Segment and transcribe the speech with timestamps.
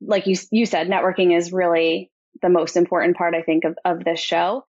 [0.00, 2.10] like you you said, networking is really
[2.42, 4.64] the most important part, I think, of, of this show.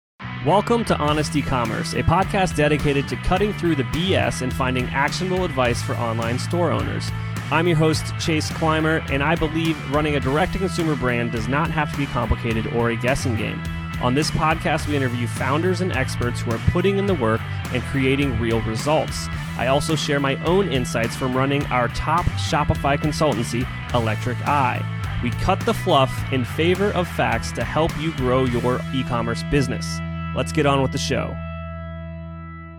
[0.45, 5.43] Welcome to Honest E-commerce, a podcast dedicated to cutting through the BS and finding actionable
[5.43, 7.09] advice for online store owners.
[7.51, 11.91] I'm your host, Chase Clymer, and I believe running a direct-to-consumer brand does not have
[11.91, 13.61] to be complicated or a guessing game.
[14.01, 17.41] On this podcast, we interview founders and experts who are putting in the work
[17.73, 19.27] and creating real results.
[19.57, 24.96] I also share my own insights from running our top Shopify consultancy, Electric Eye.
[25.23, 29.43] We cut the fluff in favor of facts to help you grow your e commerce
[29.51, 29.99] business.
[30.35, 31.35] Let's get on with the show.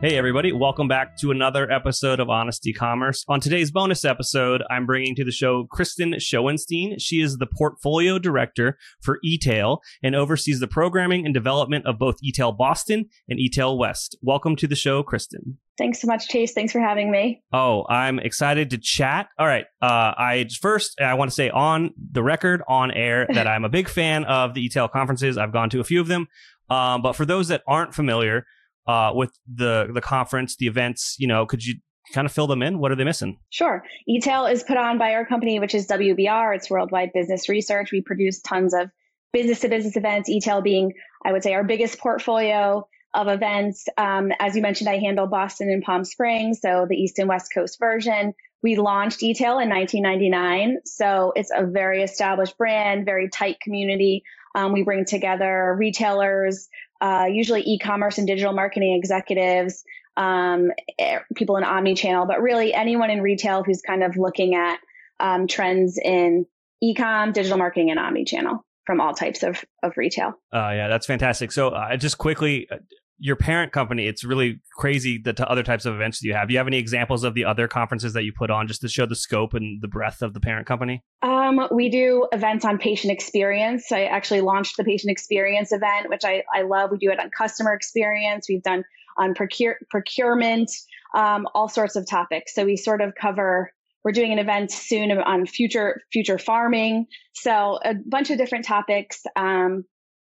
[0.01, 3.25] Hey, everybody, welcome back to another episode of Honest E-commerce.
[3.27, 7.01] On today's bonus episode, I'm bringing to the show Kristin Schoenstein.
[7.01, 12.15] She is the portfolio director for eTail and oversees the programming and development of both
[12.25, 14.17] eTail Boston and eTail West.
[14.23, 15.57] Welcome to the show, Kristin.
[15.77, 16.53] Thanks so much, Chase.
[16.53, 17.43] Thanks for having me.
[17.53, 19.31] Oh, I'm excited to chat.
[19.37, 19.65] All right.
[19.83, 23.69] Uh, I first, I want to say on the record, on air, that I'm a
[23.69, 25.37] big fan of the eTail conferences.
[25.37, 26.29] I've gone to a few of them.
[26.71, 28.47] Um, but for those that aren't familiar,
[28.89, 31.15] uh, with the the conference, the events.
[31.19, 31.75] You know, could you
[32.13, 32.79] kind of fill them in?
[32.79, 33.39] What are they missing?
[33.51, 33.85] Sure.
[34.09, 36.57] eTail is put on by our company, which is WBR.
[36.57, 37.93] It's Worldwide Business Research.
[37.93, 38.91] We produce tons of
[39.33, 40.31] business to business events.
[40.31, 40.95] eTail being,
[41.25, 43.87] I would say, our biggest portfolio of events.
[43.97, 47.53] Um, as you mentioned, I handle Boston and Palm Springs, so the East and West
[47.55, 48.35] Coast version.
[48.63, 54.25] We launched eTail in 1999, so it's a very established brand, very tight community.
[54.55, 56.69] Um, we bring together retailers,
[57.01, 59.85] uh, usually e-commerce and digital marketing executives,
[60.17, 64.79] um, eh, people in omni-channel, but really anyone in retail who's kind of looking at
[65.21, 66.47] um, trends in
[66.83, 70.35] e-com, digital marketing, and omni-channel from all types of, of retail.
[70.53, 71.53] Uh, yeah, that's fantastic.
[71.53, 72.79] So uh, just quickly, uh,
[73.19, 76.49] your parent company, it's really crazy the t- other types of events you have.
[76.49, 78.89] Do you have any examples of the other conferences that you put on just to
[78.89, 81.03] show the scope and the breadth of the parent company?
[81.23, 83.91] Um, we do events on patient experience.
[83.91, 86.91] I actually launched the patient experience event, which I, I love.
[86.93, 88.47] We do it on customer experience.
[88.49, 88.85] We've done
[89.17, 90.71] on procure, procurement,
[91.17, 92.55] um, all sorts of topics.
[92.55, 93.73] So we sort of cover.
[94.05, 97.07] We're doing an event soon on future future farming.
[97.33, 99.23] So a bunch of different topics.
[99.35, 99.85] Um,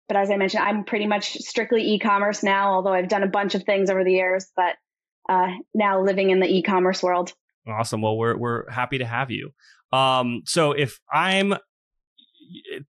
[0.09, 3.55] but as I mentioned, I'm pretty much strictly e-commerce now, although I've done a bunch
[3.55, 4.75] of things over the years, but
[5.29, 7.31] uh, now living in the e-commerce world.
[7.67, 8.01] Awesome.
[8.01, 9.51] Well, we're, we're happy to have you.
[9.93, 11.53] Um, so if I'm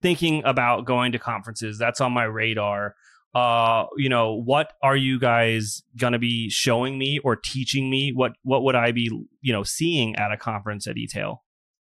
[0.01, 2.95] thinking about going to conferences, that's on my radar.
[3.35, 8.11] Uh, you know, what are you guys going to be showing me or teaching me?
[8.13, 9.11] What, what would I be,
[9.41, 11.37] you know, seeing at a conference at eTail?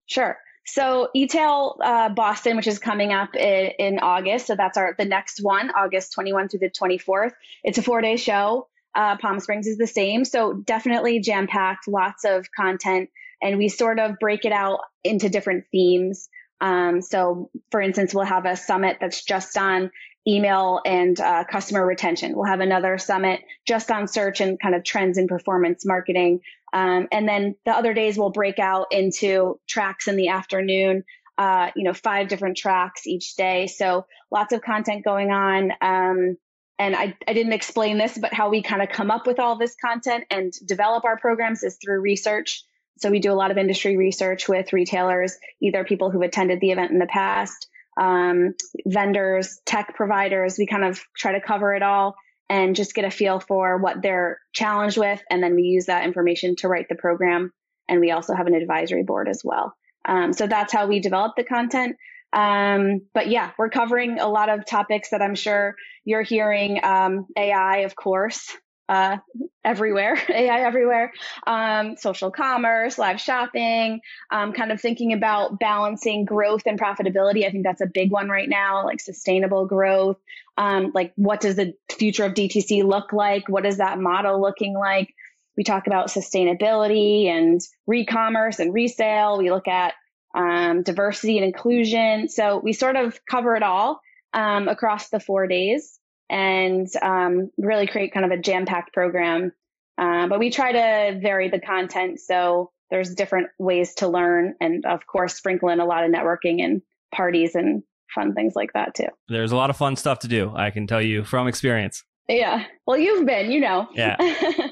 [0.08, 0.38] Sure.
[0.72, 5.06] So eTail uh, Boston, which is coming up in, in, August, so that's our the
[5.06, 7.32] next one, August 21 through the 24th.
[7.64, 8.68] It's a four day show.
[8.96, 13.10] Uh, Palm Springs is the same, so definitely jam packed, lots of content,
[13.42, 16.30] and we sort of break it out into different themes.
[16.62, 19.92] Um, so, for instance, we'll have a summit that's just on
[20.28, 22.36] email and uh, customer retention.
[22.36, 26.42] We'll have another summit just on search and kind of trends in performance marketing.
[26.74, 31.04] Um, and then the other days we'll break out into tracks in the afternoon,
[31.38, 33.68] uh, you know, five different tracks each day.
[33.68, 35.72] So lots of content going on.
[35.82, 36.38] Um,
[36.78, 39.58] and I, I didn't explain this, but how we kind of come up with all
[39.58, 42.64] this content and develop our programs is through research.
[43.00, 46.72] So we do a lot of industry research with retailers, either people who've attended the
[46.72, 47.68] event in the past,
[48.00, 48.56] um,
[48.86, 50.56] vendors, tech providers.
[50.58, 52.16] We kind of try to cover it all
[52.50, 55.22] and just get a feel for what they're challenged with.
[55.30, 57.54] And then we use that information to write the program.
[57.88, 59.76] And we also have an advisory board as well.
[60.06, 61.96] Um, so that's how we develop the content.
[62.34, 66.84] Um, but yeah, we're covering a lot of topics that I'm sure you're hearing.
[66.84, 68.56] Um, AI, of course,
[68.90, 69.18] uh,
[69.64, 71.14] everywhere, AI everywhere,
[71.46, 74.02] um, social commerce, live shopping,
[74.32, 77.46] um, kind of thinking about balancing growth and profitability.
[77.46, 80.18] I think that's a big one right now, like sustainable growth.
[80.58, 83.48] Um, like, what does the future of DTC look like?
[83.48, 85.14] What is that model looking like?
[85.56, 89.38] We talk about sustainability and re-commerce and resale.
[89.38, 89.94] We look at
[90.34, 92.28] um, diversity and inclusion.
[92.28, 94.02] So we sort of cover it all
[94.34, 95.99] um, across the four days
[96.30, 99.52] and um, really create kind of a jam packed program.
[99.98, 104.86] Uh, but we try to vary the content so there's different ways to learn, and
[104.86, 106.82] of course, sprinkle in a lot of networking and
[107.14, 107.84] parties and
[108.14, 109.08] fun things like that too.
[109.28, 110.52] There's a lot of fun stuff to do.
[110.56, 112.04] I can tell you from experience.
[112.28, 112.66] Yeah.
[112.86, 113.88] Well, you've been, you know.
[113.94, 114.16] Yeah.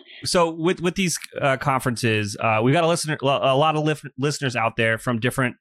[0.25, 4.12] so with with these uh, conferences, uh, we've got a listener, a lot of li-
[4.18, 5.56] listeners out there from different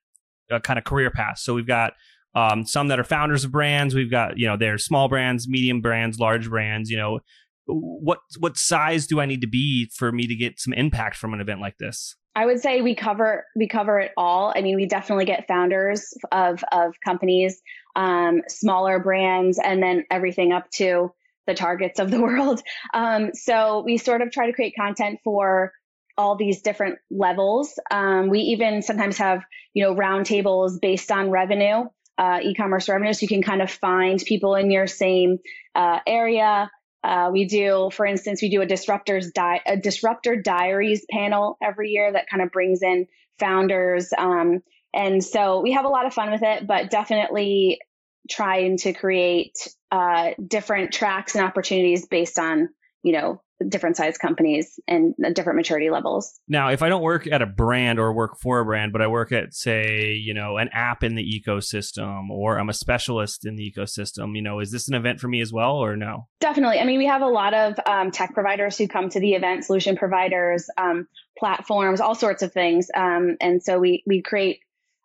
[0.51, 1.43] uh, kind of career paths.
[1.43, 1.95] So we've got
[2.35, 3.95] um, some that are founders of brands.
[3.95, 6.91] We've got you know there's small brands, medium brands, large brands.
[6.91, 7.21] You know,
[7.67, 11.35] what what size do I need to be for me to get some impact from
[11.35, 12.17] an event like this?
[12.37, 14.53] I would say we cover we cover it all.
[14.55, 17.61] I mean, we definitely get founders of of companies,
[17.97, 21.13] um, smaller brands, and then everything up to
[21.47, 22.61] the targets of the world.
[22.93, 25.73] Um, so we sort of try to create content for
[26.19, 27.79] all these different levels.
[27.91, 31.85] Um, we even sometimes have you know roundtables based on revenue,
[32.19, 35.39] uh, e-commerce revenue, so you can kind of find people in your same
[35.75, 36.71] uh, area
[37.07, 41.91] uh, we do, for instance, we do a disruptors di- a disruptor diaries panel every
[41.91, 43.07] year that kind of brings in
[43.39, 44.13] founders.
[44.19, 44.61] Um,
[44.93, 47.79] and so we have a lot of fun with it, but definitely
[48.29, 52.71] trying to create uh, different tracks and opportunities based on
[53.05, 56.39] you know different size companies and different maturity levels.
[56.49, 59.07] Now, if I don't work at a brand or work for a brand, but I
[59.07, 63.57] work at, say, you know, an app in the ecosystem or I'm a specialist in
[63.57, 66.29] the ecosystem, you know, is this an event for me as well or no?
[66.41, 66.79] Definitely.
[66.79, 69.65] I mean, we have a lot of um, tech providers who come to the event,
[69.65, 71.09] solution providers, um,
[71.39, 72.89] platforms, all sorts of things.
[72.95, 74.61] Um, and so we, we create,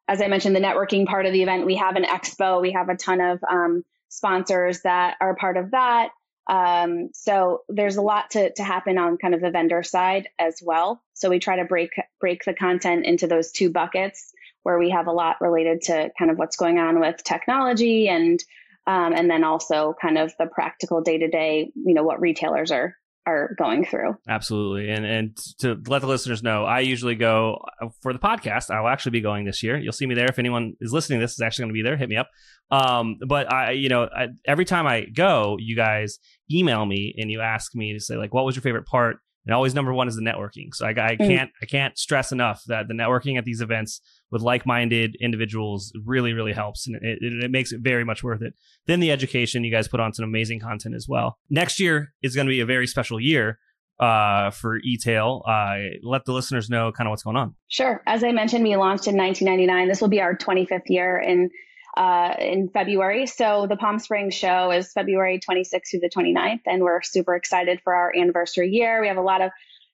[0.08, 1.66] as I mentioned, the networking part of the event.
[1.66, 2.62] We have an expo.
[2.62, 6.10] We have a ton of um, sponsors that are part of that.
[6.48, 10.60] Um, so there's a lot to, to happen on kind of the vendor side as
[10.62, 11.02] well.
[11.14, 14.34] So we try to break break the content into those two buckets
[14.64, 18.44] where we have a lot related to kind of what's going on with technology and
[18.88, 22.72] um, and then also kind of the practical day to day, you know, what retailers
[22.72, 22.96] are
[23.26, 24.16] are going through.
[24.28, 24.90] Absolutely.
[24.90, 28.72] And and to let the listeners know, I usually go uh, for the podcast.
[28.72, 29.78] I'll actually be going this year.
[29.78, 30.28] You'll see me there.
[30.28, 31.98] If anyone is listening, this is actually going to be there.
[31.98, 32.30] Hit me up.
[32.72, 36.20] Um, but I, you know, I, every time I go, you guys
[36.52, 39.18] email me and you ask me to say like, what was your favorite part?
[39.46, 40.74] And always number one is the networking.
[40.74, 41.28] So I, I mm.
[41.28, 46.34] can't I can't stress enough that the networking at these events with like-minded individuals really
[46.34, 48.54] really helps and it, it, it, makes it very much worth it.
[48.86, 51.38] Then the education you guys put on some amazing content as well.
[51.50, 53.60] Next year is going to be a very special year
[54.00, 55.42] uh, for eTail.
[55.48, 57.56] Uh, let the listeners know kind of what's going on.
[57.68, 58.04] Sure.
[58.06, 61.50] As i mentioned we launched in 1999 this will be our 25th year in
[61.98, 63.26] uh, in February.
[63.26, 67.82] So the Palm Springs show is February 26th through the 29th, and we're super excited
[67.84, 69.02] for our anniversary year.
[69.02, 69.52] We have a lot of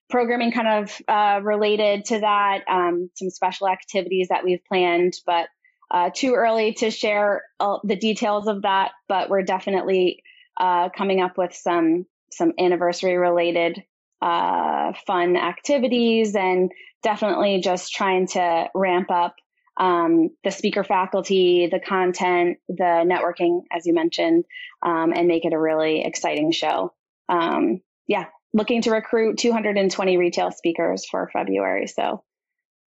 [0.09, 5.47] programming kind of uh, related to that, um, some special activities that we've planned, but
[5.89, 8.91] uh, too early to share the details of that.
[9.07, 10.23] But we're definitely
[10.59, 13.83] uh, coming up with some some anniversary related
[14.21, 16.71] uh, fun activities and
[17.03, 19.35] definitely just trying to ramp up
[19.77, 24.45] um, the speaker faculty, the content, the networking, as you mentioned,
[24.81, 26.93] um, and make it a really exciting show.
[27.29, 31.87] Um, yeah, looking to recruit 220 retail speakers for February.
[31.87, 32.23] So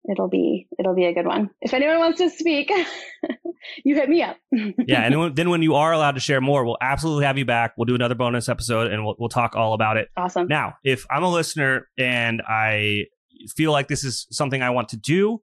[0.09, 1.50] it'll be it'll be a good one.
[1.61, 2.73] If anyone wants to speak,
[3.85, 4.37] you hit me up.
[4.53, 7.75] yeah, and then when you are allowed to share more, we'll absolutely have you back.
[7.76, 10.09] We'll do another bonus episode and we'll we'll talk all about it.
[10.17, 10.49] Awesome.
[10.49, 13.06] Now, if I'm a listener and I
[13.55, 15.43] feel like this is something I want to do,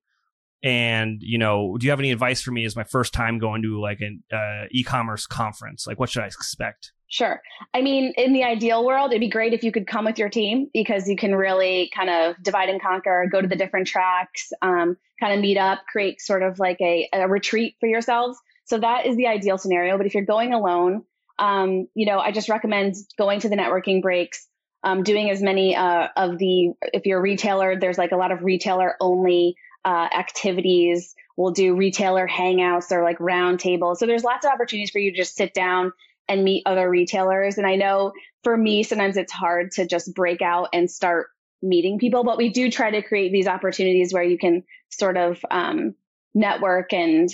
[0.64, 3.62] and you know, do you have any advice for me as my first time going
[3.62, 5.86] to like an uh, e-commerce conference?
[5.88, 6.92] Like, what should I expect?
[7.10, 7.42] Sure.
[7.74, 10.30] I mean, in the ideal world, it'd be great if you could come with your
[10.30, 14.52] team because you can really kind of divide and conquer, go to the different tracks,
[14.62, 18.38] um, kind of meet up, create sort of like a, a, retreat for yourselves.
[18.66, 19.98] So that is the ideal scenario.
[19.98, 21.04] But if you're going alone,
[21.40, 24.46] um, you know, I just recommend going to the networking breaks,
[24.84, 28.34] um, doing as many uh, of the, if you're a retailer, there's like a lot
[28.34, 29.56] of retailer only
[29.86, 31.16] uh, activities.
[31.36, 34.00] We'll do retailer hangouts or like round tables.
[34.00, 35.94] So there's lots of opportunities for you to just sit down
[36.28, 37.58] and meet other retailers.
[37.58, 38.12] And I know
[38.44, 41.28] for me, sometimes it's hard to just break out and start
[41.62, 45.44] meeting people, but we do try to create these opportunities where you can sort of
[45.50, 45.96] um,
[46.34, 47.30] network and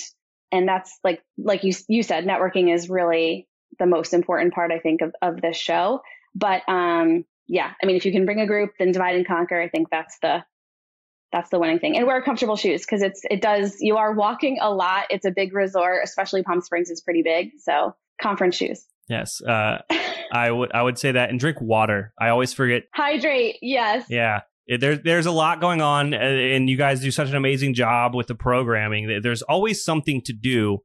[0.51, 3.47] and that's like like you you said, networking is really
[3.79, 6.01] the most important part I think of of this show.
[6.35, 9.59] But um, yeah, I mean, if you can bring a group, then divide and conquer.
[9.59, 10.43] I think that's the
[11.33, 11.97] that's the winning thing.
[11.97, 15.05] And wear comfortable shoes because it's it does you are walking a lot.
[15.09, 17.51] It's a big resort, especially Palm Springs is pretty big.
[17.59, 18.85] So conference shoes.
[19.09, 19.41] Yes.
[19.41, 19.79] Uh,
[20.31, 22.13] I would I would say that and drink water.
[22.17, 22.83] I always forget.
[22.93, 23.57] Hydrate.
[23.61, 24.05] Yes.
[24.09, 24.41] Yeah.
[24.65, 28.15] There, there's a lot going on, uh, and you guys do such an amazing job
[28.15, 29.19] with the programming.
[29.21, 30.77] There's always something to do.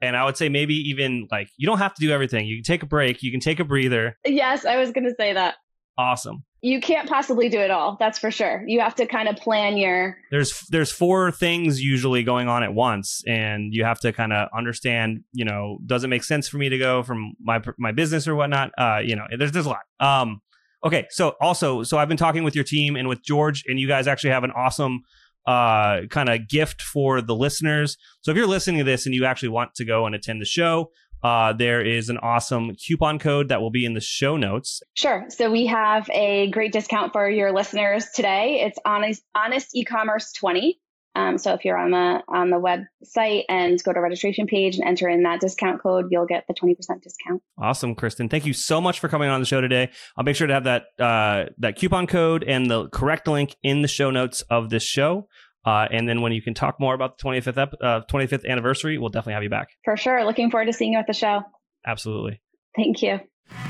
[0.00, 2.46] And I would say maybe even like you don't have to do everything.
[2.46, 4.18] You can take a break, you can take a breather.
[4.24, 5.54] Yes, I was going to say that.
[5.96, 7.96] Awesome you can't possibly do it all.
[7.98, 8.62] That's for sure.
[8.68, 10.16] You have to kind of plan your.
[10.30, 14.48] There's there's four things usually going on at once, and you have to kind of
[14.56, 15.24] understand.
[15.32, 18.36] You know, does it make sense for me to go from my my business or
[18.36, 18.70] whatnot?
[18.78, 19.82] Uh, you know, there's there's a lot.
[19.98, 20.40] Um,
[20.84, 23.88] okay, so also, so I've been talking with your team and with George, and you
[23.88, 25.02] guys actually have an awesome
[25.44, 27.96] uh kind of gift for the listeners.
[28.20, 30.44] So if you're listening to this and you actually want to go and attend the
[30.46, 34.82] show, uh, there is an awesome coupon code that will be in the show notes.
[34.94, 35.24] Sure.
[35.28, 38.62] So we have a great discount for your listeners today.
[38.64, 40.78] It's honest, honest e-commerce 20.
[41.14, 44.88] Um, so if you're on the on the website and go to registration page and
[44.88, 47.42] enter in that discount code, you'll get the 20% discount.
[47.58, 48.30] Awesome, Kristin.
[48.30, 49.90] Thank you so much for coming on the show today.
[50.16, 53.82] I'll make sure to have that uh, that coupon code and the correct link in
[53.82, 55.28] the show notes of this show.
[55.64, 58.98] Uh, and then when you can talk more about the 25th ep- uh, 25th anniversary,
[58.98, 59.68] we'll definitely have you back.
[59.84, 60.24] For sure.
[60.24, 61.42] Looking forward to seeing you at the show.
[61.86, 62.40] Absolutely.
[62.76, 63.20] Thank you.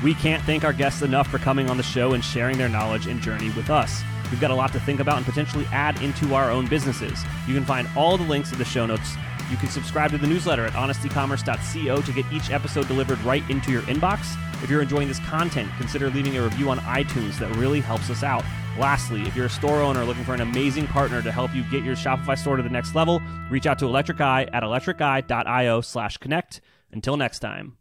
[0.03, 3.07] We can't thank our guests enough for coming on the show and sharing their knowledge
[3.07, 4.01] and journey with us.
[4.31, 7.23] We've got a lot to think about and potentially add into our own businesses.
[7.47, 9.15] You can find all the links in the show notes.
[9.51, 13.71] You can subscribe to the newsletter at honestecommerce.co to get each episode delivered right into
[13.71, 14.35] your inbox.
[14.63, 17.37] If you're enjoying this content, consider leaving a review on iTunes.
[17.39, 18.43] That really helps us out.
[18.77, 21.83] Lastly, if you're a store owner looking for an amazing partner to help you get
[21.83, 26.17] your Shopify store to the next level, reach out to Electric Eye at electriceye.io slash
[26.17, 26.61] connect.
[26.91, 27.77] Until next time.